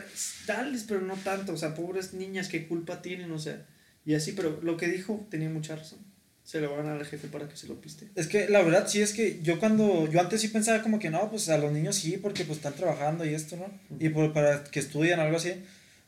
dales, 0.47 0.85
pero 0.87 1.01
no 1.01 1.15
tanto. 1.15 1.53
O 1.53 1.57
sea, 1.57 1.75
pobres 1.75 2.13
niñas, 2.13 2.49
¿qué 2.49 2.67
culpa 2.67 3.03
tienen? 3.03 3.31
O 3.31 3.39
sea, 3.39 3.65
y 4.05 4.15
así, 4.15 4.33
pero 4.33 4.59
lo 4.63 4.77
que 4.77 4.89
dijo 4.89 5.27
tenía 5.31 5.49
mucha 5.49 5.77
razón. 5.77 6.01
Se 6.43 6.61
lo 6.61 6.77
van 6.77 6.89
al 6.89 7.05
jefe 7.07 7.29
para 7.29 7.49
que 7.49 7.57
se 7.57 7.69
lo 7.69 7.81
piste. 7.81 8.09
Es 8.17 8.27
que 8.27 8.49
la 8.49 8.63
verdad 8.63 8.89
sí 8.89 9.01
es 9.01 9.13
que 9.13 9.41
yo 9.43 9.61
cuando... 9.61 10.11
Yo 10.11 10.21
antes 10.21 10.41
sí 10.41 10.49
pensaba 10.49 10.83
como 10.83 10.99
que 10.99 11.09
no, 11.09 11.31
pues 11.31 11.49
a 11.49 11.59
los 11.59 11.71
niños 11.71 11.95
sí, 11.95 12.17
porque 12.17 12.45
pues 12.45 12.59
están 12.59 12.75
trabajando 12.75 13.25
y 13.25 13.35
esto, 13.35 13.57
¿no? 13.57 13.71
Y 14.01 14.09
por, 14.09 14.33
para 14.33 14.65
que 14.65 14.81
estudian, 14.81 15.21
algo 15.21 15.37
así. 15.37 15.53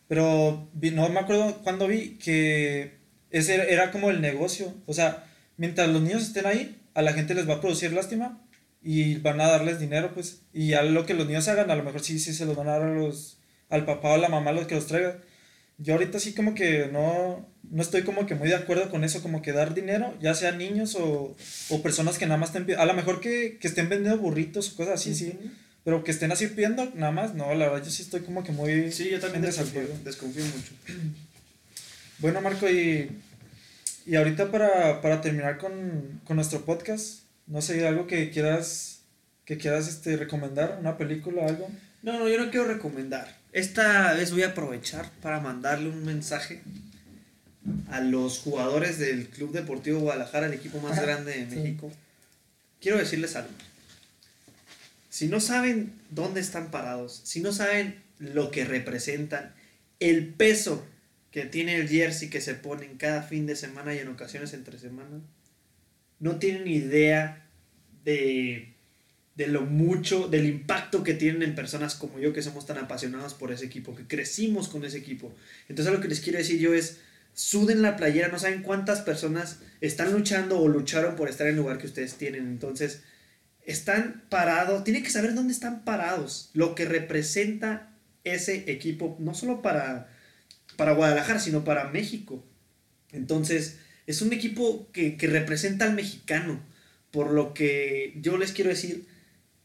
Pero 0.09 0.69
no 0.75 1.09
me 1.09 1.21
acuerdo 1.21 1.63
cuando 1.63 1.87
vi 1.87 2.17
que 2.17 2.95
ese 3.31 3.73
era 3.73 3.93
como 3.93 4.11
el 4.11 4.21
negocio. 4.21 4.75
O 4.87 4.93
sea, 4.93 5.25
mientras 5.57 5.89
los 5.89 6.03
niños 6.03 6.23
estén 6.23 6.47
ahí, 6.47 6.77
a 6.95 7.03
la 7.03 7.13
gente 7.13 7.35
les 7.35 7.49
va 7.49 7.55
a 7.55 7.61
producir 7.61 7.93
lástima 7.93 8.43
y 8.83 9.17
van 9.17 9.41
a 9.41 9.49
darles 9.49 9.79
dinero, 9.79 10.13
pues, 10.15 10.41
y 10.53 10.73
a 10.73 10.83
lo 10.83 11.07
que 11.07 11.15
los 11.15 11.27
niños 11.27 11.49
hagan, 11.49 11.71
a 11.71 11.77
lo 11.77 11.85
mejor 11.85 12.03
sí, 12.03 12.19
sí 12.19 12.35
se 12.35 12.47
los 12.47 12.57
van 12.57 12.69
a 12.69 12.73
dar 12.73 12.83
a 12.83 12.95
los, 12.95 13.39
al 13.69 13.85
papá 13.85 14.11
o 14.11 14.15
a 14.15 14.19
la 14.19 14.29
mamá 14.29 14.53
los 14.53 14.67
que 14.67 14.75
los 14.75 14.87
traigan. 14.87 15.19
Yo 15.79 15.95
ahorita 15.95 16.21
sí 16.21 16.35
como 16.35 16.55
que 16.55 16.89
no, 16.93 17.49
no 17.71 17.83
estoy 17.83 18.03
como 18.03 18.27
que 18.27 18.35
muy 18.35 18.49
de 18.49 18.55
acuerdo 18.55 18.91
con 18.91 19.05
eso, 19.05 19.23
como 19.23 19.43
que 19.43 19.53
dar 19.53 19.75
dinero, 19.75 20.15
ya 20.21 20.35
sea 20.35 20.53
niños 20.53 20.95
o, 20.97 21.35
o 21.71 21.83
personas 21.83 22.19
que 22.19 22.27
nada 22.27 22.39
más 22.39 22.55
estén 22.55 22.79
a 22.79 22.85
lo 22.85 22.95
mejor 22.95 23.21
que, 23.21 23.59
que 23.59 23.69
estén 23.69 23.89
vendiendo 23.89 24.21
burritos 24.21 24.73
o 24.73 24.77
cosas 24.77 24.95
así, 24.95 25.15
sí, 25.15 25.33
pero 25.85 26.05
que 26.05 26.11
estén 26.11 26.31
así 26.31 26.47
pidiendo 26.49 26.93
nada 26.95 27.13
más, 27.13 27.35
no, 27.35 27.55
la 27.55 27.69
verdad 27.69 27.85
yo 27.85 27.91
sí 27.91 28.03
estoy 28.03 28.21
como 28.21 28.45
que 28.45 28.53
muy... 28.53 28.93
Sí, 28.93 29.11
yo 29.11 29.19
también 29.19 29.43
desconfío, 29.43 29.83
desconfío 30.05 30.45
mucho. 30.45 30.73
Bueno, 32.19 32.41
Marco, 32.41 32.69
y, 32.69 33.11
y 34.07 34.15
ahorita 34.15 34.53
para, 34.53 35.01
para 35.01 35.21
terminar 35.21 35.59
con, 35.59 36.21
con 36.25 36.37
nuestro 36.37 36.65
podcast, 36.65 37.22
no 37.47 37.63
sé, 37.63 37.87
algo 37.87 38.07
que 38.07 38.31
quieras, 38.31 39.03
que 39.45 39.59
quieras 39.59 39.89
este, 39.89 40.17
recomendar, 40.17 40.79
una 40.81 40.97
película, 40.97 41.47
algo. 41.47 41.69
No, 42.03 42.19
no, 42.19 42.29
yo 42.29 42.39
no 42.39 42.51
quiero 42.51 42.67
recomendar. 42.67 43.37
Esta 43.53 44.15
vez 44.15 44.33
voy 44.33 44.43
a 44.43 44.49
aprovechar 44.49 45.11
para 45.21 45.41
mandarle 45.41 45.89
un 45.89 46.05
mensaje 46.05 46.63
a 47.91 48.01
los 48.01 48.39
jugadores 48.39 48.99
del 48.99 49.29
Club 49.29 49.53
Deportivo 49.53 50.01
Guadalajara, 50.01 50.47
el 50.47 50.55
equipo 50.55 50.81
más 50.81 51.01
grande 51.01 51.33
de 51.33 51.57
México. 51.57 51.93
Quiero 52.81 52.99
decirles 52.99 53.37
algo. 53.37 53.53
Si 55.11 55.29
no 55.29 55.41
saben 55.41 55.93
dónde 56.11 56.41
están 56.41 56.71
parados, 56.71 57.21
si 57.25 57.41
no 57.41 57.53
saben 57.53 58.03
lo 58.19 58.51
que 58.51 58.65
representan, 58.65 59.53
el 60.01 60.29
peso 60.29 60.85
que 61.31 61.45
tiene 61.45 61.77
el 61.77 61.89
jersey 61.89 62.31
que 62.31 62.41
se 62.41 62.55
ponen 62.55 62.97
cada 62.97 63.23
fin 63.23 63.47
de 63.47 63.57
semana 63.57 63.95
y 63.95 63.99
en 63.99 64.09
ocasiones 64.09 64.55
entre 64.55 64.79
semana, 64.79 65.21
no 66.23 66.37
tienen 66.37 66.69
idea 66.69 67.45
de, 68.05 68.75
de 69.35 69.47
lo 69.49 69.63
mucho, 69.63 70.29
del 70.29 70.47
impacto 70.47 71.03
que 71.03 71.15
tienen 71.15 71.43
en 71.43 71.57
personas 71.57 71.97
como 71.97 72.21
yo 72.21 72.33
que 72.33 72.43
somos 72.43 72.65
tan 72.65 72.79
apasionados 72.79 73.35
por 73.35 73.51
ese 73.51 73.67
equipo, 73.67 73.97
que 73.97 74.07
crecimos 74.07 74.69
con 74.69 74.85
ese 74.85 74.99
equipo. 74.99 75.35
Entonces 75.69 75.93
lo 75.93 76.01
que 76.01 76.07
les 76.07 76.21
quiero 76.21 76.39
decir 76.39 76.61
yo 76.61 76.75
es, 76.75 77.01
suden 77.35 77.83
la 77.83 77.97
playera, 77.97 78.29
no 78.29 78.39
saben 78.39 78.63
cuántas 78.63 79.01
personas 79.01 79.59
están 79.81 80.13
luchando 80.13 80.61
o 80.61 80.69
lucharon 80.69 81.17
por 81.17 81.29
estar 81.29 81.49
en 81.49 81.55
el 81.55 81.59
lugar 81.59 81.79
que 81.79 81.89
ustedes 81.89 82.15
tienen. 82.15 82.47
Entonces, 82.47 83.03
están 83.67 84.23
parados, 84.29 84.85
tienen 84.85 85.03
que 85.03 85.11
saber 85.11 85.35
dónde 85.35 85.53
están 85.53 85.85
parados, 85.85 86.51
lo 86.55 86.77
que 86.77 86.85
representa 86.85 87.97
ese 88.23 88.71
equipo, 88.71 89.17
no 89.19 89.35
solo 89.35 89.61
para, 89.61 90.09
para 90.77 90.93
Guadalajara, 90.93 91.41
sino 91.41 91.65
para 91.65 91.91
México. 91.91 92.45
Entonces, 93.11 93.79
es 94.07 94.23
un 94.23 94.33
equipo 94.33 94.89
que, 94.93 95.17
que 95.17 95.27
representa 95.27 95.85
al 95.85 95.95
mexicano, 95.95 96.61
por 97.11 97.31
lo 97.31 97.55
que 97.55 98.19
yo 98.21 98.37
les 98.37 98.53
quiero 98.53 98.71
decir, 98.71 99.07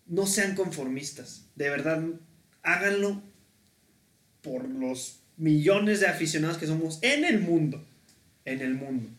no 0.05 0.25
sean 0.25 0.55
conformistas, 0.55 1.45
de 1.55 1.69
verdad, 1.69 2.03
háganlo 2.63 3.21
por 4.41 4.67
los 4.67 5.19
millones 5.37 5.99
de 5.99 6.07
aficionados 6.07 6.57
que 6.57 6.67
somos 6.67 6.99
en 7.01 7.25
el 7.25 7.39
mundo, 7.39 7.83
en 8.45 8.61
el 8.61 8.75
mundo. 8.75 9.09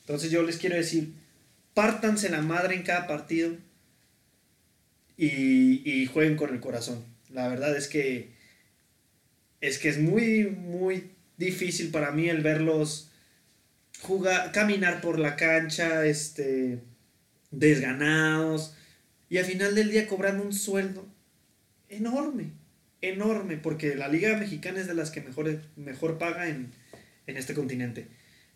Entonces 0.00 0.30
yo 0.30 0.42
les 0.42 0.58
quiero 0.58 0.76
decir, 0.76 1.12
pártanse 1.72 2.28
la 2.28 2.42
madre 2.42 2.74
en 2.74 2.82
cada 2.82 3.06
partido 3.06 3.56
y, 5.16 5.88
y 5.90 6.06
jueguen 6.06 6.36
con 6.36 6.52
el 6.52 6.60
corazón. 6.60 7.02
La 7.30 7.48
verdad 7.48 7.76
es 7.76 7.88
que 7.88 8.34
es 9.60 9.78
que 9.78 9.88
es 9.88 9.98
muy, 9.98 10.44
muy 10.44 11.10
difícil 11.38 11.90
para 11.90 12.12
mí 12.12 12.28
el 12.28 12.42
verlos 12.42 13.10
jugar, 14.04 14.52
caminar 14.52 15.00
por 15.00 15.18
la 15.18 15.36
cancha, 15.36 16.06
este, 16.06 16.80
desganados, 17.50 18.76
y 19.28 19.38
al 19.38 19.44
final 19.44 19.74
del 19.74 19.90
día 19.90 20.06
cobrando 20.06 20.44
un 20.44 20.52
sueldo 20.52 21.06
enorme, 21.88 22.52
enorme, 23.00 23.56
porque 23.56 23.94
la 23.96 24.08
Liga 24.08 24.36
Mexicana 24.36 24.80
es 24.80 24.86
de 24.86 24.94
las 24.94 25.10
que 25.10 25.22
mejor, 25.22 25.60
mejor 25.76 26.18
paga 26.18 26.48
en, 26.48 26.70
en 27.26 27.36
este 27.36 27.54
continente. 27.54 28.08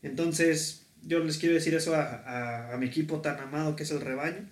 Entonces, 0.02 0.87
yo 1.02 1.21
les 1.21 1.38
quiero 1.38 1.55
decir 1.55 1.75
eso 1.75 1.95
a, 1.95 2.73
a, 2.73 2.76
mi 2.76 2.87
equipo 2.87 3.21
tan 3.21 3.38
amado 3.40 3.76
que 3.76 3.83
es 3.83 3.90
el 3.90 4.00
rebaño. 4.00 4.49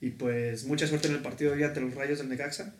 Y 0.00 0.10
pues 0.10 0.64
mucha 0.64 0.86
suerte 0.86 1.08
en 1.08 1.14
el 1.14 1.20
partido 1.20 1.50
de 1.50 1.58
hoy 1.58 1.64
ante 1.64 1.80
los 1.80 1.94
Rayos 1.94 2.18
del 2.18 2.30
Necaxa. 2.30 2.74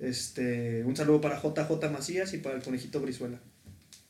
Este, 0.00 0.82
un 0.84 0.96
saludo 0.96 1.20
para 1.20 1.40
JJ 1.40 1.90
Macías 1.92 2.34
y 2.34 2.38
para 2.38 2.56
el 2.56 2.62
conejito 2.62 3.00
Brizuela. 3.00 3.38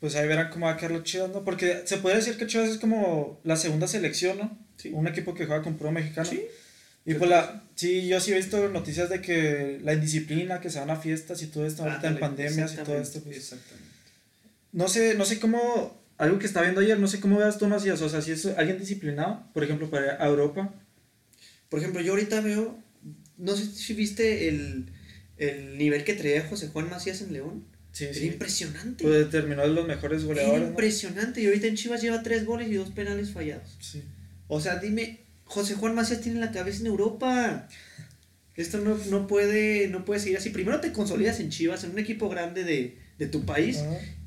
Pues 0.00 0.16
ahí 0.16 0.26
verán 0.26 0.50
cómo 0.50 0.66
va 0.66 0.72
a 0.72 0.76
quedar 0.76 0.92
los 0.92 1.04
Chivas, 1.04 1.30
¿no? 1.30 1.44
Porque 1.44 1.82
se 1.84 1.98
puede 1.98 2.16
decir 2.16 2.36
que 2.36 2.46
Chivas 2.46 2.70
es 2.70 2.78
como 2.78 3.40
la 3.44 3.56
segunda 3.56 3.86
selección, 3.86 4.38
¿no? 4.38 4.58
Sí. 4.76 4.90
Un 4.92 5.06
equipo 5.06 5.34
que 5.34 5.46
juega 5.46 5.62
con 5.62 5.76
pro 5.76 5.92
mexicano. 5.92 6.28
Sí. 6.28 6.46
Y 7.04 7.14
pues 7.14 7.30
la, 7.30 7.64
sí, 7.74 8.06
yo 8.06 8.20
sí 8.20 8.32
he 8.32 8.36
visto 8.36 8.68
noticias 8.68 9.08
de 9.08 9.20
que 9.20 9.78
la 9.82 9.94
indisciplina, 9.94 10.60
que 10.60 10.70
se 10.70 10.80
van 10.80 10.90
a 10.90 10.96
fiestas 10.96 11.42
y 11.42 11.46
todo 11.46 11.66
esto, 11.66 11.82
ahorita 11.82 12.08
en 12.08 12.18
pandemias 12.18 12.74
y 12.74 12.76
todo 12.76 12.98
esto. 12.98 13.20
Pues, 13.20 13.36
Exactamente. 13.36 13.88
no 14.72 14.88
sé, 14.88 15.14
no 15.14 15.24
sé 15.24 15.40
cómo, 15.40 15.98
algo 16.18 16.38
que 16.38 16.46
estaba 16.46 16.64
viendo 16.64 16.82
ayer, 16.82 16.98
no 16.98 17.08
sé 17.08 17.20
cómo 17.20 17.38
veas 17.38 17.58
tú 17.58 17.66
Macías, 17.66 18.02
o 18.02 18.08
sea, 18.08 18.20
si 18.20 18.32
es 18.32 18.44
alguien 18.46 18.78
disciplinado, 18.78 19.44
por 19.54 19.64
ejemplo, 19.64 19.90
para 19.90 20.24
Europa. 20.26 20.74
Por 21.70 21.80
ejemplo, 21.80 22.02
yo 22.02 22.12
ahorita 22.12 22.40
veo, 22.42 22.78
no 23.38 23.56
sé 23.56 23.66
si 23.66 23.94
viste 23.94 24.48
el, 24.48 24.92
el 25.38 25.78
nivel 25.78 26.04
que 26.04 26.14
traía 26.14 26.46
José 26.46 26.68
Juan 26.68 26.90
Macías 26.90 27.22
en 27.22 27.32
León. 27.32 27.64
Sí, 28.00 28.04
Era 28.06 28.14
sí. 28.14 28.26
impresionante. 28.26 29.04
Pues 29.04 29.30
terminó 29.30 29.62
de 29.62 29.68
los 29.68 29.86
mejores 29.86 30.18
Era 30.22 30.26
goleadores. 30.28 30.62
¿no? 30.62 30.68
impresionante. 30.68 31.40
Y 31.42 31.46
ahorita 31.46 31.66
en 31.66 31.76
Chivas 31.76 32.02
lleva 32.02 32.22
tres 32.22 32.44
goles 32.44 32.68
y 32.68 32.74
dos 32.74 32.90
penales 32.90 33.30
fallados. 33.30 33.76
Sí. 33.80 34.02
O 34.48 34.60
sea, 34.60 34.76
dime, 34.76 35.20
José 35.44 35.74
Juan 35.74 35.94
Macías 35.94 36.20
tiene 36.20 36.40
la 36.40 36.50
cabeza 36.52 36.80
en 36.80 36.86
Europa. 36.86 37.68
Esto 38.56 38.78
no, 38.78 38.98
no, 39.10 39.26
puede, 39.26 39.88
no 39.88 40.04
puede 40.04 40.20
seguir 40.20 40.36
así. 40.38 40.50
Primero 40.50 40.80
te 40.80 40.92
consolidas 40.92 41.40
en 41.40 41.50
Chivas, 41.50 41.84
en 41.84 41.92
un 41.92 41.98
equipo 41.98 42.28
grande 42.28 42.64
de, 42.64 42.98
de 43.18 43.26
tu 43.26 43.44
país. 43.46 43.78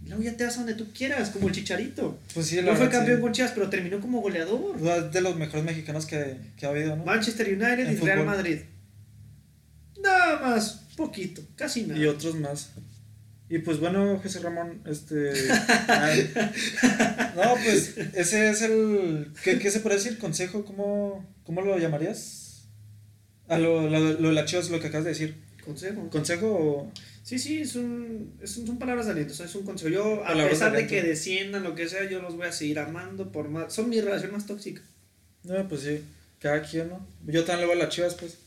Y 0.06 0.10
luego 0.10 0.24
ya 0.24 0.36
te 0.36 0.44
vas 0.44 0.56
a 0.56 0.58
donde 0.60 0.74
tú 0.76 0.92
quieras, 0.94 1.30
como 1.30 1.48
el 1.48 1.54
Chicharito. 1.54 2.20
Pues 2.34 2.48
sí, 2.48 2.60
No 2.62 2.76
fue 2.76 2.90
campeón 2.90 3.18
sí. 3.18 3.22
con 3.22 3.32
Chivas, 3.32 3.52
pero 3.54 3.70
terminó 3.70 4.00
como 4.02 4.22
goleador. 4.22 4.76
Pues, 4.78 5.12
de 5.12 5.22
los 5.22 5.36
mejores 5.38 5.64
mexicanos 5.66 6.06
que, 6.06 6.36
que 6.58 6.66
ha 6.66 6.70
habido, 6.70 6.96
¿no? 6.96 7.06
Manchester 7.06 7.48
United 7.48 7.88
En 7.88 7.94
y 7.94 7.96
Real. 7.98 8.26
Madrid. 8.26 8.60
Nada 10.02 10.40
más, 10.42 10.82
poquito, 10.98 11.42
casi 11.56 11.84
nada. 11.84 12.00
Y 12.00 12.06
otros 12.06 12.36
más. 12.36 12.72
Y 13.50 13.60
pues 13.60 13.80
bueno, 13.80 14.20
José 14.24 14.40
Ramón, 14.40 14.82
este... 14.86 15.32
ay. 15.88 16.34
no, 17.36 17.56
pues 17.64 17.96
ese 18.16 18.50
es 18.50 18.62
el... 18.64 19.32
¿Qué, 19.44 19.60
qué 19.60 19.70
se 19.70 19.80
puede 19.82 19.98
decir? 19.98 20.18
¿Consejo? 20.18 20.66
¿Cómo, 20.66 21.26
cómo 21.44 21.62
lo 21.62 21.78
llamarías? 21.78 22.64
A 23.48 23.58
lo, 23.60 23.90
lo, 23.90 24.00
lo 24.00 24.30
de 24.30 24.34
la 24.34 24.46
Chivas, 24.46 24.70
lo 24.70 24.80
que 24.80 24.88
acabas 24.88 25.04
de 25.04 25.12
decir. 25.12 25.36
Consejo. 25.64 26.10
¿Consejo 26.10 26.48
o...? 26.48 26.92
Sí, 27.24 27.40
sí, 27.40 27.62
es 27.62 27.76
un, 27.76 28.38
es 28.42 28.58
un- 28.58 28.68
son 28.68 28.78
palabras 28.80 29.06
de 29.06 29.14
aliento, 29.14 29.34
o 29.34 29.38
sea, 29.38 29.46
es 29.46 29.56
un 29.56 29.64
consejo. 29.64 29.90
Yo, 29.90 30.24
a 30.24 30.28
Palabras 30.28 30.50
pesar 30.50 30.72
de 30.74 30.82
de 30.82 30.88
que 30.88 31.02
desciendan, 31.04 31.64
lo 31.64 31.74
que 31.74 31.88
sea, 31.88 32.10
yo 32.10 32.22
los 32.22 32.36
voy 32.36 32.48
a 32.48 32.52
seguir 32.52 32.80
amando 32.80 33.32
por 33.32 33.48
más. 33.50 33.72
Son 33.74 33.88
mi 33.90 34.02
relación 34.02 34.34
más 34.34 34.46
tóxica. 34.46 34.82
No, 35.44 35.66
pues 35.70 35.82
sí, 35.82 36.02
cada 36.40 36.62
quien, 36.64 36.90
¿no? 36.90 37.08
Yo 37.26 37.46
también 37.46 37.62
le 37.62 37.74
voy 37.74 37.82
a 37.82 37.86
las 37.86 37.94
Chivas, 37.96 38.16
pues. 38.16 38.40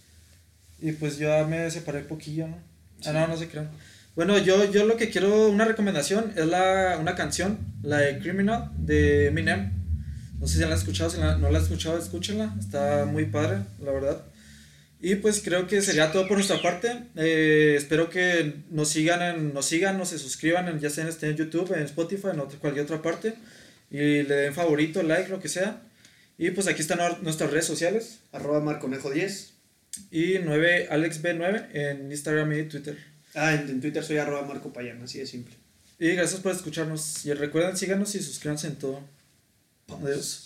Y 0.78 0.92
pues 0.92 1.16
yo 1.16 1.46
me 1.48 1.70
separé 1.70 2.00
poquillo, 2.00 2.48
¿no? 2.48 2.58
Sí. 3.00 3.08
Ah, 3.08 3.12
no, 3.14 3.28
no 3.28 3.36
se 3.38 3.48
crean. 3.48 3.70
Bueno, 4.16 4.38
yo, 4.38 4.70
yo 4.72 4.84
lo 4.86 4.96
que 4.96 5.10
quiero, 5.10 5.48
una 5.48 5.64
recomendación, 5.66 6.32
es 6.36 6.46
la, 6.46 6.96
una 7.00 7.14
canción, 7.14 7.58
la 7.82 7.98
de 7.98 8.18
Criminal, 8.18 8.70
de 8.78 9.26
Eminem. 9.26 9.72
No 10.40 10.46
sé 10.46 10.54
si 10.54 10.60
la 10.60 10.66
han 10.68 10.72
escuchado, 10.72 11.10
si 11.10 11.18
la- 11.18 11.36
no 11.36 11.50
la 11.50 11.58
han 11.58 11.64
escuchado, 11.64 11.98
escúchenla. 11.98 12.54
Está 12.58 13.04
muy 13.04 13.26
padre, 13.26 13.58
la 13.82 13.92
verdad. 13.92 14.24
Y 15.00 15.16
pues 15.16 15.42
creo 15.44 15.66
que 15.66 15.82
sería 15.82 16.10
todo 16.12 16.26
por 16.26 16.38
nuestra 16.38 16.60
parte. 16.62 16.90
Eh, 17.16 17.74
espero 17.76 18.08
que 18.08 18.54
nos 18.70 18.88
sigan, 18.88 19.20
en, 19.22 19.52
nos 19.54 19.66
sigan, 19.66 19.98
nos 19.98 20.08
se 20.08 20.18
suscriban, 20.18 20.68
en, 20.68 20.80
ya 20.80 20.88
sea 20.88 21.04
en, 21.04 21.10
este, 21.10 21.28
en 21.28 21.36
YouTube, 21.36 21.72
en 21.74 21.82
Spotify, 21.82 22.28
en 22.32 22.40
otra- 22.40 22.58
cualquier 22.58 22.84
otra 22.86 23.02
parte. 23.02 23.34
Y 23.90 24.22
le 24.22 24.34
den 24.34 24.54
favorito, 24.54 25.02
like, 25.02 25.28
lo 25.28 25.40
que 25.40 25.48
sea. 25.48 25.82
Y 26.38 26.50
pues 26.50 26.66
aquí 26.68 26.80
están 26.80 26.98
nuestras 27.22 27.50
redes 27.50 27.66
sociales. 27.66 28.20
Arroba 28.32 28.60
Marconejo 28.60 29.10
10. 29.10 29.52
Y 30.10 30.38
9 30.42 30.88
AlexB9 30.90 31.66
en 31.72 32.10
Instagram 32.10 32.52
y 32.54 32.62
Twitter. 32.64 32.96
Ah, 33.36 33.54
en, 33.54 33.68
en 33.68 33.80
Twitter 33.80 34.02
soy 34.02 34.16
arroba 34.16 34.46
Marco 34.46 34.72
Payán, 34.72 35.02
así 35.02 35.18
de 35.18 35.26
simple. 35.26 35.54
Y 35.98 36.14
gracias 36.14 36.40
por 36.40 36.52
escucharnos. 36.52 37.24
Y 37.26 37.32
recuerden, 37.34 37.76
síganos 37.76 38.14
y 38.14 38.22
suscríbanse 38.22 38.66
en 38.68 38.76
todo. 38.76 39.00
Adiós. 39.88 40.45